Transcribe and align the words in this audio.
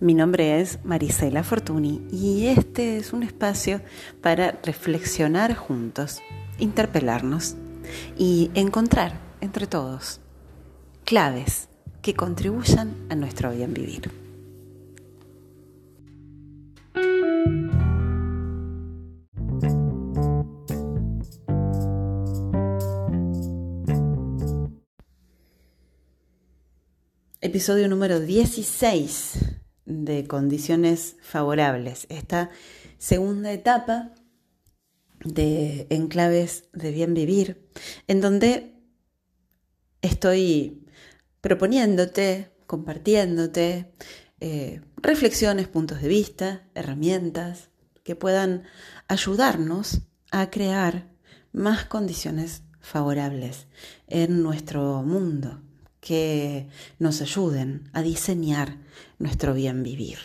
Mi 0.00 0.14
nombre 0.14 0.60
es 0.60 0.78
Marisela 0.84 1.42
Fortuny 1.42 2.00
y 2.12 2.46
este 2.46 2.98
es 2.98 3.12
un 3.12 3.24
espacio 3.24 3.80
para 4.22 4.52
reflexionar 4.62 5.56
juntos, 5.56 6.20
interpelarnos 6.60 7.56
y 8.16 8.52
encontrar 8.54 9.18
entre 9.40 9.66
todos 9.66 10.20
claves 11.04 11.68
que 12.00 12.14
contribuyan 12.14 12.94
a 13.08 13.16
nuestro 13.16 13.50
bien 13.50 13.74
vivir. 13.74 14.08
Episodio 27.40 27.88
número 27.88 28.20
16 28.20 29.47
de 29.88 30.26
condiciones 30.26 31.16
favorables. 31.22 32.06
Esta 32.10 32.50
segunda 32.98 33.52
etapa 33.52 34.12
de 35.24 35.86
enclaves 35.90 36.68
de 36.72 36.92
bien 36.92 37.14
vivir, 37.14 37.68
en 38.06 38.20
donde 38.20 38.76
estoy 40.02 40.86
proponiéndote, 41.40 42.52
compartiéndote 42.66 43.92
eh, 44.40 44.82
reflexiones, 44.96 45.68
puntos 45.68 46.02
de 46.02 46.08
vista, 46.08 46.68
herramientas 46.74 47.70
que 48.04 48.14
puedan 48.14 48.64
ayudarnos 49.08 50.02
a 50.30 50.50
crear 50.50 51.08
más 51.52 51.86
condiciones 51.86 52.62
favorables 52.80 53.66
en 54.06 54.42
nuestro 54.42 55.02
mundo, 55.02 55.62
que 56.00 56.68
nos 56.98 57.20
ayuden 57.20 57.90
a 57.92 58.02
diseñar 58.02 58.78
nuestro 59.18 59.54
bien 59.54 59.82
vivir. 59.82 60.18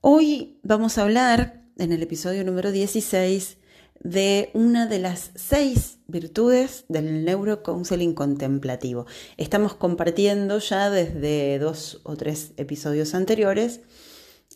Hoy 0.00 0.58
vamos 0.62 0.98
a 0.98 1.02
hablar 1.02 1.62
en 1.78 1.92
el 1.92 2.02
episodio 2.02 2.44
número 2.44 2.72
16 2.72 3.58
de 4.00 4.50
una 4.52 4.86
de 4.86 4.98
las 4.98 5.30
seis 5.34 5.98
virtudes 6.08 6.84
del 6.88 7.24
neurocounseling 7.24 8.14
contemplativo. 8.14 9.06
Estamos 9.36 9.74
compartiendo 9.74 10.58
ya 10.58 10.90
desde 10.90 11.58
dos 11.58 12.00
o 12.02 12.16
tres 12.16 12.52
episodios 12.56 13.14
anteriores 13.14 13.80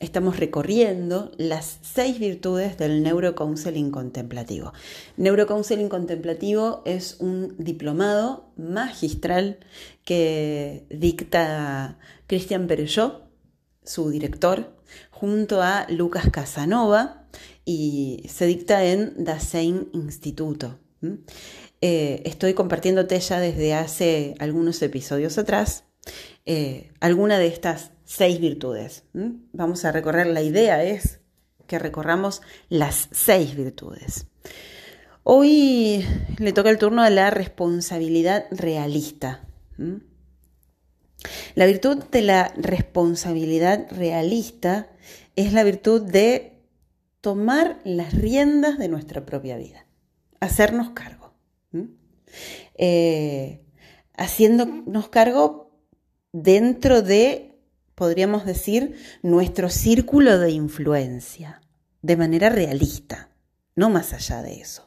estamos 0.00 0.38
recorriendo 0.38 1.32
las 1.36 1.78
seis 1.82 2.18
virtudes 2.18 2.76
del 2.78 3.02
neurocounseling 3.02 3.90
contemplativo. 3.90 4.72
Neurocounseling 5.16 5.88
contemplativo 5.88 6.82
es 6.84 7.16
un 7.20 7.54
diplomado 7.58 8.52
magistral 8.56 9.58
que 10.04 10.86
dicta 10.90 11.98
Cristian 12.26 12.66
Perelló, 12.66 13.22
su 13.84 14.10
director, 14.10 14.76
junto 15.10 15.62
a 15.62 15.86
Lucas 15.88 16.30
Casanova 16.30 17.26
y 17.64 18.24
se 18.28 18.46
dicta 18.46 18.84
en 18.84 19.24
Dasein 19.24 19.88
Instituto. 19.92 20.78
Eh, 21.80 22.22
estoy 22.24 22.54
compartiéndote 22.54 23.18
ya 23.20 23.38
desde 23.40 23.74
hace 23.74 24.34
algunos 24.38 24.80
episodios 24.82 25.38
atrás 25.38 25.84
eh, 26.46 26.92
alguna 27.00 27.38
de 27.38 27.48
estas 27.48 27.90
seis 28.06 28.40
virtudes. 28.40 29.04
Vamos 29.52 29.84
a 29.84 29.92
recorrer, 29.92 30.28
la 30.28 30.40
idea 30.40 30.82
es 30.82 31.20
que 31.66 31.78
recorramos 31.78 32.40
las 32.70 33.08
seis 33.12 33.54
virtudes. 33.54 34.28
Hoy 35.24 36.06
le 36.38 36.52
toca 36.52 36.70
el 36.70 36.78
turno 36.78 37.02
a 37.02 37.10
la 37.10 37.30
responsabilidad 37.30 38.46
realista. 38.52 39.44
La 41.56 41.66
virtud 41.66 42.04
de 42.04 42.22
la 42.22 42.52
responsabilidad 42.56 43.88
realista 43.90 44.88
es 45.34 45.52
la 45.52 45.64
virtud 45.64 46.02
de 46.02 46.62
tomar 47.20 47.80
las 47.84 48.14
riendas 48.14 48.78
de 48.78 48.88
nuestra 48.88 49.26
propia 49.26 49.56
vida, 49.56 49.84
hacernos 50.38 50.90
cargo. 50.90 51.34
Eh, 52.78 53.64
haciéndonos 54.16 55.08
cargo 55.08 55.72
dentro 56.32 57.02
de 57.02 57.45
podríamos 57.96 58.44
decir, 58.44 58.94
nuestro 59.22 59.68
círculo 59.68 60.38
de 60.38 60.52
influencia, 60.52 61.60
de 62.02 62.16
manera 62.16 62.50
realista, 62.50 63.30
no 63.74 63.90
más 63.90 64.12
allá 64.12 64.42
de 64.42 64.60
eso, 64.60 64.86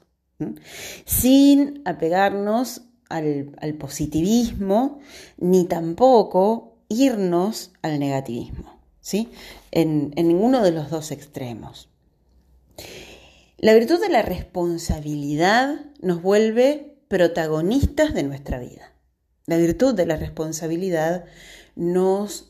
sin 1.06 1.82
apegarnos 1.84 2.84
al, 3.10 3.74
positivismo, 3.78 5.00
ni 5.38 5.66
tampoco 5.66 6.78
irnos 6.88 7.72
al 7.82 8.00
negativismo, 8.00 8.80
¿sí? 9.02 9.30
en 9.72 10.14
ninguno 10.16 10.64
de 10.64 10.72
los 10.72 10.90
dos 10.90 11.12
extremos. 11.12 11.90
La 13.58 13.74
virtud 13.74 14.00
de 14.00 14.10
la 14.10 14.22
responsabilidad 14.22 15.88
nos 16.02 16.22
vuelve 16.22 16.96
protagonistas 17.10 18.14
de 18.14 18.24
nuestra 18.24 18.60
vida. 18.60 18.94
La 19.48 19.58
virtud 19.58 19.96
de 19.96 20.06
la 20.06 20.16
responsabilidad 20.16 21.26
nos 21.76 22.49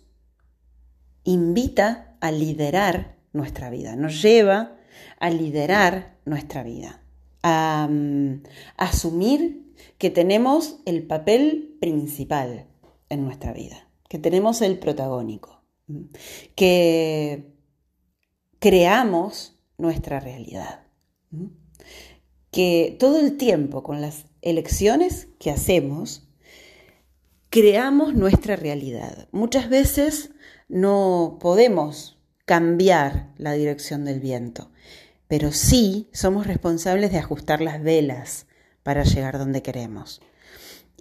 invita 1.29 2.15
a 2.21 2.31
liderar 2.31 3.17
nuestra 3.33 3.69
vida, 3.69 3.95
nos 3.95 4.21
lleva 4.21 4.77
a 5.19 5.29
liderar 5.29 6.17
nuestra 6.25 6.63
vida, 6.63 7.03
a, 7.43 7.87
mm, 7.89 8.43
asumir 8.77 9.73
que 9.97 10.09
tenemos 10.09 10.79
el 10.85 11.03
papel 11.03 11.77
principal 11.79 12.67
en 13.09 13.23
nuestra 13.23 13.53
vida, 13.53 13.89
que 14.09 14.17
tenemos 14.17 14.61
el 14.61 14.79
protagónico, 14.79 15.63
que 16.55 17.53
creamos 18.59 19.59
nuestra 19.77 20.19
realidad, 20.19 20.87
que 22.51 22.97
todo 22.99 23.19
el 23.19 23.37
tiempo 23.37 23.83
con 23.83 24.01
las 24.01 24.25
elecciones 24.41 25.27
que 25.39 25.51
hacemos, 25.51 26.27
creamos 27.49 28.15
nuestra 28.15 28.55
realidad. 28.55 29.27
Muchas 29.31 29.69
veces 29.69 30.31
no 30.69 31.37
podemos 31.41 32.17
cambiar 32.45 33.33
la 33.37 33.53
dirección 33.53 34.05
del 34.05 34.19
viento, 34.19 34.71
pero 35.27 35.51
sí 35.51 36.09
somos 36.13 36.47
responsables 36.47 37.11
de 37.11 37.17
ajustar 37.17 37.61
las 37.61 37.83
velas 37.83 38.47
para 38.83 39.03
llegar 39.03 39.37
donde 39.37 39.61
queremos. 39.61 40.21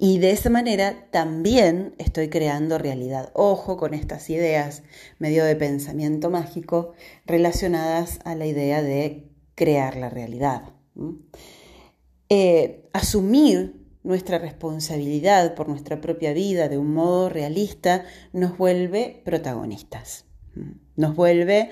Y 0.01 0.19
de 0.19 0.31
esa 0.31 0.49
manera 0.49 1.09
también 1.11 1.95
estoy 1.99 2.29
creando 2.29 2.79
realidad. 2.79 3.31
Ojo 3.35 3.77
con 3.77 3.95
estas 3.95 4.31
ideas 4.31 4.83
medio 5.19 5.45
de 5.45 5.57
pensamiento 5.57 6.31
mágico 6.31 6.93
relacionadas 7.27 8.21
a 8.25 8.35
la 8.35 8.47
idea 8.47 8.83
de 8.83 9.29
crear 9.55 9.97
la 9.97 10.09
realidad. 10.09 10.63
Eh, 12.29 12.89
asumir 12.93 13.88
nuestra 14.03 14.39
responsabilidad 14.39 15.55
por 15.55 15.69
nuestra 15.69 16.01
propia 16.01 16.33
vida 16.33 16.69
de 16.69 16.79
un 16.79 16.95
modo 16.95 17.29
realista 17.29 18.05
nos 18.33 18.57
vuelve 18.57 19.23
protagonistas, 19.25 20.25
nos 20.97 21.15
vuelve 21.15 21.71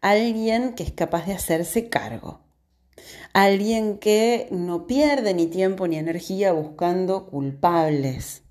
alguien 0.00 0.74
que 0.74 0.82
es 0.82 0.92
capaz 0.92 1.26
de 1.26 1.32
hacerse 1.32 1.88
cargo, 1.88 2.40
alguien 3.32 3.98
que 3.98 4.48
no 4.50 4.86
pierde 4.86 5.34
ni 5.34 5.46
tiempo 5.46 5.88
ni 5.88 5.96
energía 5.96 6.52
buscando 6.52 7.26
culpables, 7.26 8.42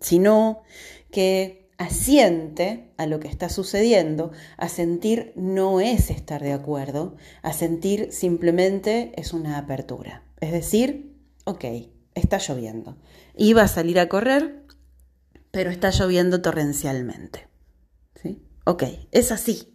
sino 0.00 0.62
que 1.10 1.68
asiente 1.78 2.92
a 2.96 3.06
lo 3.06 3.20
que 3.20 3.28
está 3.28 3.48
sucediendo, 3.48 4.32
a 4.56 4.68
sentir 4.68 5.32
no 5.36 5.80
es 5.80 6.10
estar 6.10 6.42
de 6.42 6.52
acuerdo, 6.52 7.16
a 7.42 7.52
sentir 7.52 8.12
simplemente 8.12 9.12
es 9.16 9.32
una 9.32 9.58
apertura. 9.58 10.24
Es 10.40 10.52
decir, 10.52 11.14
ok, 11.44 11.64
está 12.18 12.38
lloviendo. 12.38 12.96
Iba 13.36 13.62
a 13.62 13.68
salir 13.68 13.98
a 13.98 14.08
correr, 14.08 14.64
pero 15.50 15.70
está 15.70 15.90
lloviendo 15.90 16.42
torrencialmente. 16.42 17.48
¿Sí? 18.20 18.42
Ok, 18.64 18.84
es 19.12 19.32
así. 19.32 19.74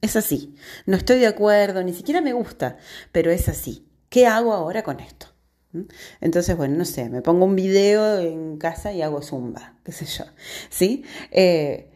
Es 0.00 0.16
así. 0.16 0.56
No 0.84 0.96
estoy 0.96 1.20
de 1.20 1.28
acuerdo, 1.28 1.82
ni 1.82 1.94
siquiera 1.94 2.20
me 2.20 2.32
gusta, 2.32 2.76
pero 3.12 3.30
es 3.30 3.48
así. 3.48 3.88
¿Qué 4.08 4.26
hago 4.26 4.52
ahora 4.52 4.82
con 4.82 5.00
esto? 5.00 5.28
Entonces, 6.20 6.56
bueno, 6.56 6.76
no 6.76 6.84
sé, 6.84 7.08
me 7.08 7.22
pongo 7.22 7.46
un 7.46 7.56
video 7.56 8.18
en 8.18 8.58
casa 8.58 8.92
y 8.92 9.00
hago 9.00 9.22
zumba, 9.22 9.78
qué 9.84 9.92
sé 9.92 10.04
yo. 10.04 10.24
¿Sí? 10.68 11.04
Eh, 11.30 11.92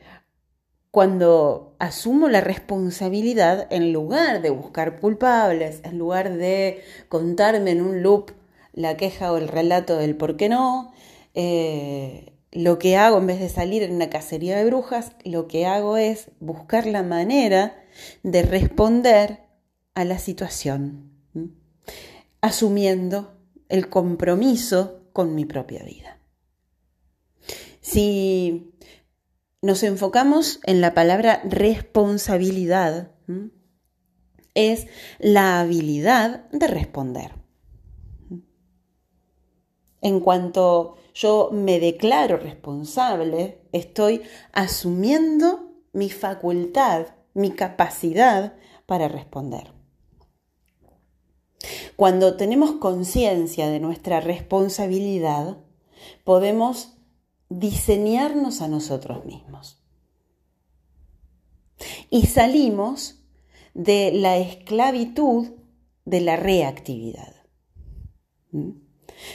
cuando 0.91 1.77
asumo 1.79 2.29
la 2.29 2.41
responsabilidad, 2.41 3.67
en 3.71 3.93
lugar 3.93 4.41
de 4.41 4.49
buscar 4.49 4.99
culpables, 4.99 5.81
en 5.85 5.99
lugar 5.99 6.33
de 6.33 6.83
contarme 7.09 7.73
en 7.73 7.83
un 7.83 8.03
loop 8.03 8.31
la 8.77 8.97
queja 8.97 9.33
o 9.33 9.39
el 9.39 9.49
relato 9.49 9.97
del 9.97 10.15
por 10.17 10.37
qué 10.37 10.49
no. 10.49 10.93
Eh, 11.35 12.35
lo 12.53 12.79
que 12.79 12.97
hago 12.97 13.19
en 13.19 13.27
vez 13.27 13.41
de 13.41 13.49
salir 13.49 13.83
en 13.83 13.95
una 13.95 14.09
cacería 14.09 14.57
de 14.57 14.65
brujas, 14.65 15.13
lo 15.25 15.49
que 15.49 15.67
hago 15.67 15.97
es 15.97 16.31
buscar 16.39 16.87
la 16.87 17.03
manera 17.03 17.83
de 18.23 18.43
responder 18.43 19.41
a 19.95 20.05
la 20.05 20.19
situación, 20.19 21.11
asumiendo 22.41 23.39
el 23.69 23.89
compromiso 23.89 25.01
con 25.13 25.35
mi 25.35 25.45
propia 25.45 25.83
vida. 25.83 26.19
Si 27.81 28.75
nos 29.63 29.83
enfocamos 29.83 30.61
en 30.65 30.81
la 30.81 30.95
palabra 30.95 31.41
responsabilidad, 31.45 33.13
es 34.55 34.87
la 35.19 35.61
habilidad 35.61 36.49
de 36.51 36.67
responder. 36.69 37.46
En 40.07 40.21
cuanto 40.21 40.95
yo 41.15 41.51
me 41.53 41.81
declaro 41.81 42.37
responsable, 42.37 43.59
estoy 43.73 44.23
asumiendo 44.53 45.73
mi 45.93 46.11
facultad, 46.11 47.09
mi 47.35 47.51
capacidad 47.51 48.55
para 48.87 49.09
responder. 49.09 49.73
Cuando 51.97 52.37
tenemos 52.37 52.71
conciencia 52.75 53.69
de 53.69 53.81
nuestra 53.81 54.21
responsabilidad, 54.21 55.57
podemos 56.23 56.97
diseñarnos 57.49 58.63
a 58.63 58.69
nosotros 58.69 59.25
mismos. 59.25 59.83
Y 62.11 62.27
salimos 62.27 63.25
de 63.75 64.13
la 64.13 64.37
esclavitud 64.37 65.49
de 66.05 66.21
la 66.21 66.37
reactividad. 66.37 67.35
¿Mm? 68.53 68.86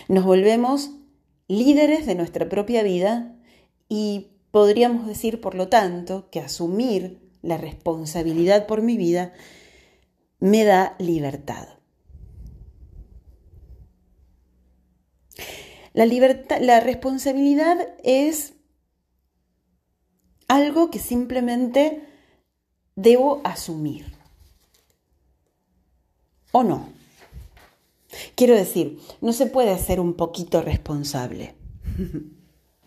Nos 0.07 0.25
volvemos 0.25 0.91
líderes 1.47 2.05
de 2.05 2.15
nuestra 2.15 2.47
propia 2.49 2.83
vida 2.83 3.35
y 3.89 4.31
podríamos 4.51 5.07
decir, 5.07 5.41
por 5.41 5.55
lo 5.55 5.67
tanto, 5.67 6.29
que 6.29 6.39
asumir 6.39 7.19
la 7.41 7.57
responsabilidad 7.57 8.67
por 8.67 8.81
mi 8.81 8.97
vida 8.97 9.33
me 10.39 10.63
da 10.63 10.95
libertad. 10.99 11.67
La, 15.93 16.05
libertad, 16.05 16.59
la 16.61 16.79
responsabilidad 16.79 17.95
es 18.03 18.53
algo 20.47 20.89
que 20.89 20.99
simplemente 20.99 22.01
debo 22.95 23.41
asumir. 23.43 24.05
¿O 26.51 26.63
no? 26.63 27.00
Quiero 28.35 28.55
decir, 28.55 28.99
no 29.21 29.33
se 29.33 29.45
puede 29.45 29.77
ser 29.77 29.99
un 29.99 30.13
poquito 30.13 30.61
responsable. 30.61 31.55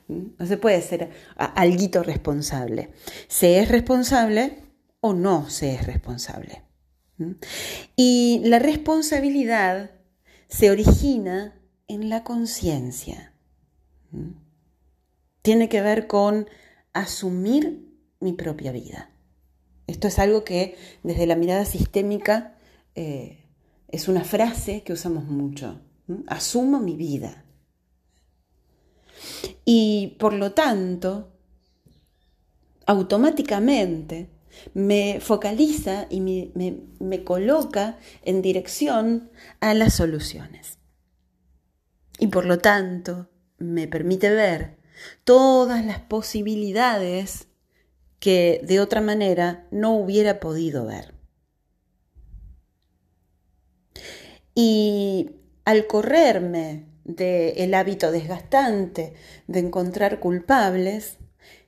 No 0.07 0.47
se 0.47 0.59
puede 0.59 0.83
ser 0.83 1.11
alguito 1.37 2.03
responsable. 2.03 2.91
Se 3.27 3.61
es 3.61 3.71
responsable 3.71 4.59
o 5.01 5.15
no 5.15 5.49
se 5.49 5.75
es 5.75 5.87
responsable. 5.87 6.63
Y 7.97 8.43
la 8.45 8.59
responsabilidad 8.59 9.93
se 10.49 10.71
origina 10.71 11.59
en 11.89 12.09
la 12.11 12.23
conciencia. 12.23 13.33
Tiene 15.43 15.69
que 15.69 15.81
ver 15.81 16.07
con 16.07 16.49
asumir 16.93 17.91
mi 18.21 18.33
propia 18.33 18.73
vida. 18.73 19.11
Esto 19.87 20.09
es 20.09 20.19
algo 20.19 20.45
que 20.45 20.77
desde 21.03 21.27
la 21.27 21.37
mirada 21.37 21.65
sistémica 21.65 22.57
eh, 22.95 23.44
es 23.89 24.09
una 24.09 24.25
frase 24.25 24.83
que 24.83 24.93
usamos 24.93 25.25
mucho. 25.25 25.81
Asumo 26.27 26.81
mi 26.81 26.97
vida. 26.97 27.45
Y 29.65 30.17
por 30.19 30.35
lo 30.35 30.53
tanto, 30.53 31.33
automáticamente 32.87 34.31
me 34.75 35.19
focaliza 35.21 36.07
y 36.11 36.21
me 36.21 37.25
coloca 37.25 37.99
en 38.23 38.43
dirección 38.43 39.31
a 39.61 39.75
las 39.75 39.95
soluciones 39.95 40.79
y 42.19 42.29
por 42.29 42.47
lo 42.47 42.59
tanto 42.59 43.29
me 43.59 43.89
permite 43.89 44.31
ver 44.31 44.79
todas 45.25 45.85
las 45.85 46.01
posibilidades 46.01 47.49
que 48.19 48.61
de 48.65 48.81
otra 48.81 49.01
manera 49.01 49.67
no 49.71 49.97
hubiera 49.97 50.41
podido 50.41 50.87
ver. 50.87 51.14
Y 54.55 55.31
al 55.65 55.87
correrme 55.87 56.87
del 57.05 57.75
hábito 57.75 58.11
desgastante 58.13 59.15
de 59.47 59.59
encontrar 59.59 60.21
culpables, 60.21 61.19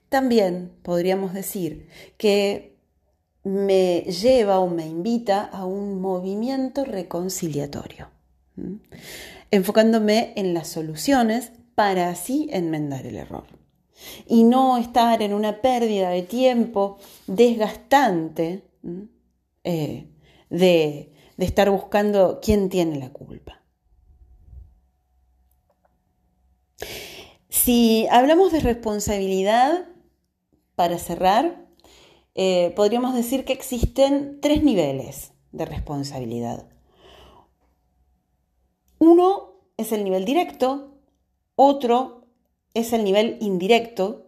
también 0.09 0.73
podríamos 0.83 1.35
decir 1.35 1.89
que 2.17 2.77
me 3.43 4.01
lleva 4.03 4.61
o 4.61 4.69
me 4.69 4.87
invita 4.87 5.45
a 5.45 5.67
un 5.67 6.01
movimiento 6.01 6.85
reconciliatorio 6.85 8.11
enfocándome 9.51 10.33
en 10.37 10.55
las 10.55 10.69
soluciones 10.69 11.53
para 11.75 12.09
así 12.09 12.49
enmendar 12.53 13.07
el 13.07 13.17
error. 13.17 13.47
Y 14.27 14.45
no 14.45 14.77
estar 14.77 15.23
en 15.23 15.33
una 15.33 15.61
pérdida 15.63 16.11
de 16.11 16.23
tiempo 16.23 16.99
desgastante 17.27 18.63
eh, 19.65 20.07
de, 20.51 21.13
de 21.37 21.47
estar 21.47 21.71
buscando 21.71 22.41
quién 22.43 22.69
tiene 22.69 22.99
la 22.99 23.13
culpa. 23.13 23.63
Si 27.49 28.07
hablamos 28.11 28.53
de 28.53 28.61
responsabilidad, 28.61 29.89
para 30.77 30.99
cerrar, 30.99 31.67
eh, 32.35 32.73
podríamos 32.77 33.15
decir 33.15 33.45
que 33.45 33.55
existen 33.55 34.39
tres 34.41 34.63
niveles 34.63 35.33
de 35.53 35.65
responsabilidad. 35.65 36.69
Uno 38.99 39.55
es 39.79 39.91
el 39.93 40.05
nivel 40.05 40.25
directo, 40.27 40.99
otro 41.55 42.27
es 42.75 42.93
el 42.93 43.05
nivel 43.05 43.39
indirecto 43.41 44.27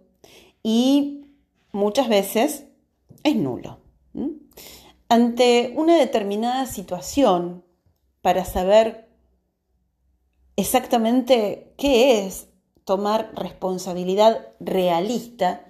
y 0.63 1.27
muchas 1.71 2.09
veces 2.09 2.65
es 3.23 3.37
nulo. 3.37 3.79
Ante 5.09 5.73
una 5.77 5.97
determinada 5.97 6.67
situación, 6.67 7.65
para 8.21 8.45
saber 8.45 9.09
exactamente 10.57 11.73
qué 11.79 12.27
es 12.27 12.49
tomar 12.85 13.33
responsabilidad 13.35 14.49
realista, 14.61 15.65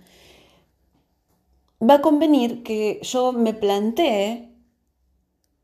va 1.81 1.95
a 1.95 2.01
convenir 2.01 2.63
que 2.63 3.01
yo 3.03 3.33
me 3.33 3.55
plantee 3.55 4.49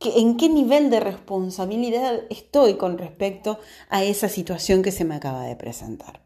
en 0.01 0.37
qué 0.37 0.49
nivel 0.49 0.91
de 0.91 1.01
responsabilidad 1.01 2.23
estoy 2.31 2.75
con 2.75 2.99
respecto 2.99 3.59
a 3.89 4.05
esa 4.05 4.29
situación 4.29 4.83
que 4.83 4.93
se 4.93 5.05
me 5.05 5.15
acaba 5.15 5.45
de 5.45 5.57
presentar. 5.57 6.21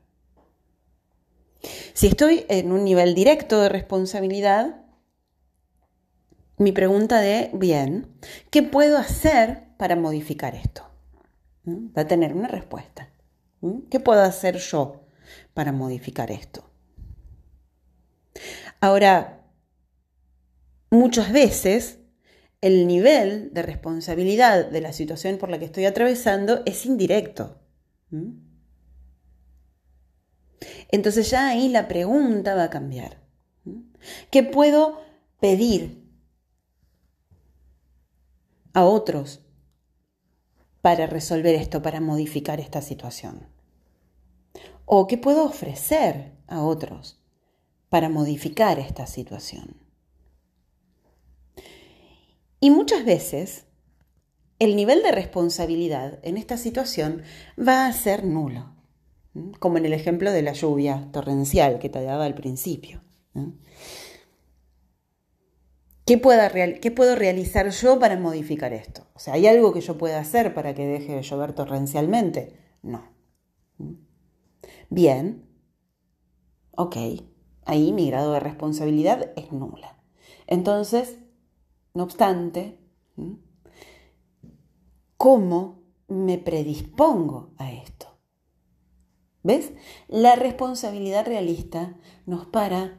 Si 1.94 2.08
estoy 2.08 2.44
en 2.48 2.72
un 2.72 2.84
nivel 2.84 3.14
directo 3.14 3.60
de 3.60 3.68
responsabilidad, 3.68 4.82
mi 6.58 6.72
pregunta 6.72 7.20
de, 7.20 7.50
bien, 7.54 8.08
¿qué 8.50 8.62
puedo 8.62 8.98
hacer 8.98 9.64
para 9.76 9.96
modificar 9.96 10.54
esto? 10.54 10.82
¿Mm? 11.64 11.88
Va 11.96 12.02
a 12.02 12.06
tener 12.06 12.34
una 12.34 12.48
respuesta. 12.48 13.10
¿Mm? 13.60 13.82
¿Qué 13.90 14.00
puedo 14.00 14.22
hacer 14.22 14.56
yo 14.58 15.06
para 15.54 15.72
modificar 15.72 16.30
esto? 16.30 16.68
Ahora, 18.80 19.44
muchas 20.90 21.32
veces 21.32 21.98
el 22.60 22.86
nivel 22.86 23.52
de 23.52 23.62
responsabilidad 23.62 24.66
de 24.66 24.80
la 24.80 24.92
situación 24.92 25.38
por 25.38 25.48
la 25.48 25.58
que 25.58 25.64
estoy 25.64 25.84
atravesando 25.84 26.62
es 26.66 26.86
indirecto. 26.86 27.60
Entonces 30.90 31.30
ya 31.30 31.48
ahí 31.48 31.68
la 31.68 31.86
pregunta 31.86 32.54
va 32.54 32.64
a 32.64 32.70
cambiar. 32.70 33.22
¿Qué 34.30 34.42
puedo 34.42 35.00
pedir 35.40 35.97
a 38.78 38.84
otros 38.84 39.40
para 40.82 41.08
resolver 41.08 41.56
esto, 41.56 41.82
para 41.82 42.00
modificar 42.00 42.60
esta 42.60 42.80
situación? 42.80 43.48
¿O 44.84 45.08
qué 45.08 45.18
puedo 45.18 45.44
ofrecer 45.44 46.36
a 46.46 46.62
otros 46.62 47.20
para 47.88 48.08
modificar 48.08 48.78
esta 48.78 49.08
situación? 49.08 49.76
Y 52.60 52.70
muchas 52.70 53.04
veces 53.04 53.64
el 54.60 54.76
nivel 54.76 55.02
de 55.02 55.10
responsabilidad 55.10 56.20
en 56.22 56.36
esta 56.36 56.56
situación 56.56 57.22
va 57.58 57.86
a 57.86 57.92
ser 57.92 58.24
nulo, 58.24 58.76
como 59.58 59.78
en 59.78 59.86
el 59.86 59.92
ejemplo 59.92 60.30
de 60.30 60.42
la 60.42 60.52
lluvia 60.52 61.08
torrencial 61.10 61.80
que 61.80 61.88
te 61.88 62.02
daba 62.02 62.26
al 62.26 62.36
principio. 62.36 63.02
¿Qué, 66.08 66.18
¿Qué, 66.80 66.90
puedo 66.90 67.16
realizar 67.16 67.68
yo 67.68 67.98
para 67.98 68.18
modificar 68.18 68.72
esto? 68.72 69.06
O 69.12 69.18
sea, 69.18 69.34
¿hay 69.34 69.46
algo 69.46 69.74
que 69.74 69.82
yo 69.82 69.98
pueda 69.98 70.18
hacer 70.18 70.54
para 70.54 70.74
que 70.74 70.86
deje 70.86 71.14
de 71.14 71.20
llover 71.20 71.52
torrencialmente? 71.52 72.58
No. 72.80 73.04
Bien. 74.88 75.46
Ok. 76.74 76.96
Ahí 77.66 77.92
mi 77.92 78.08
grado 78.08 78.32
de 78.32 78.40
responsabilidad 78.40 79.32
es 79.36 79.52
nula. 79.52 80.02
Entonces, 80.46 81.18
no 81.92 82.04
obstante, 82.04 82.78
¿cómo 85.18 85.82
me 86.08 86.38
predispongo 86.38 87.52
a 87.58 87.70
esto? 87.70 88.18
¿Ves? 89.42 89.74
La 90.08 90.36
responsabilidad 90.36 91.26
realista 91.26 91.98
nos 92.24 92.46
para 92.46 92.98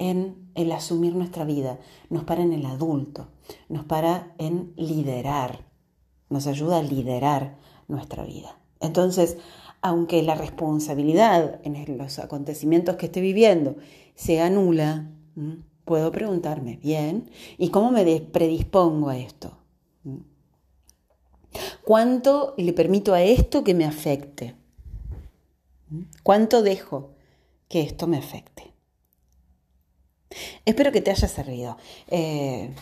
en 0.00 0.50
el 0.54 0.72
asumir 0.72 1.14
nuestra 1.14 1.44
vida, 1.44 1.78
nos 2.08 2.24
para 2.24 2.42
en 2.42 2.54
el 2.54 2.64
adulto, 2.64 3.28
nos 3.68 3.84
para 3.84 4.34
en 4.38 4.72
liderar, 4.76 5.66
nos 6.30 6.46
ayuda 6.46 6.78
a 6.78 6.82
liderar 6.82 7.58
nuestra 7.86 8.24
vida. 8.24 8.58
Entonces, 8.80 9.36
aunque 9.82 10.22
la 10.22 10.34
responsabilidad 10.34 11.60
en 11.64 11.98
los 11.98 12.18
acontecimientos 12.18 12.96
que 12.96 13.06
estoy 13.06 13.20
viviendo 13.20 13.76
sea 14.14 14.48
nula, 14.48 15.10
puedo 15.84 16.10
preguntarme, 16.10 16.78
bien, 16.82 17.30
¿y 17.58 17.68
cómo 17.68 17.90
me 17.90 18.20
predispongo 18.22 19.10
a 19.10 19.18
esto? 19.18 19.58
¿Cuánto 21.84 22.54
le 22.56 22.72
permito 22.72 23.12
a 23.12 23.22
esto 23.22 23.64
que 23.64 23.74
me 23.74 23.84
afecte? 23.84 24.54
¿Cuánto 26.22 26.62
dejo 26.62 27.10
que 27.68 27.82
esto 27.82 28.06
me 28.06 28.16
afecte? 28.16 28.72
Espero 30.64 30.92
que 30.92 31.00
te 31.00 31.10
haya 31.10 31.28
servido. 31.28 31.76
Eh, 32.08 32.74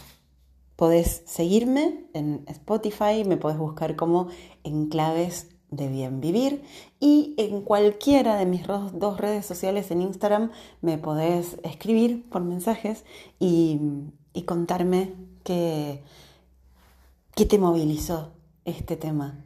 podés 0.76 1.23
seguirme 1.26 2.05
en 2.12 2.45
Spotify, 2.47 3.25
me 3.26 3.37
podés 3.37 3.59
buscar 3.59 3.97
como 3.97 4.28
Enclaves 4.64 5.49
de 5.71 5.88
Bien 5.88 6.21
Vivir 6.21 6.62
y 6.99 7.35
en 7.37 7.62
cualquiera 7.62 8.37
de 8.37 8.47
mis 8.47 8.67
dos 8.67 9.19
redes 9.19 9.45
sociales 9.45 9.90
en 9.90 10.02
Instagram 10.02 10.50
me 10.81 10.97
podés 10.99 11.59
escribir 11.62 12.28
por 12.31 12.43
mensajes 12.43 13.05
y, 13.38 13.81
contarme 14.47 15.14
qué, 15.43 16.00
qué 17.35 17.45
te 17.45 17.59
movilizó 17.59 18.31
este 18.64 18.97
tema. 18.97 19.45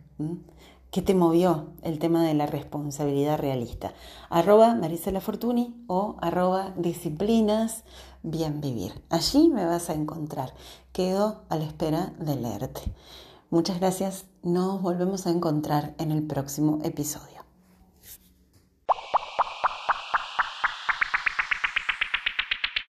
¿Qué 0.93 1.01
te 1.01 1.15
movió 1.15 1.69
el 1.81 1.99
tema 1.99 2.23
de 2.23 2.35
la 2.35 2.45
responsabilidad 2.45 3.39
realista? 3.39 3.95
Arroba 4.29 4.75
Marisela 4.75 5.23
Fortuny 5.23 5.75
o 5.87 6.17
arroba 6.21 6.75
disciplinas 6.77 7.85
bien 8.23 8.61
vivir. 8.61 9.03
Allí 9.09 9.49
me 9.49 9.65
vas 9.65 9.89
a 9.89 9.95
encontrar. 9.95 10.53
Quedo 10.93 11.45
a 11.49 11.57
la 11.57 11.65
espera 11.65 12.13
de 12.19 12.37
leerte. 12.37 12.83
Muchas 13.49 13.81
gracias. 13.81 14.27
Nos 14.43 14.83
volvemos 14.83 15.27
a 15.27 15.31
encontrar 15.31 15.95
en 15.97 16.13
el 16.13 16.27
próximo 16.27 16.79
episodio. 16.85 17.32